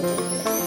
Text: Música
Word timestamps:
Música 0.00 0.57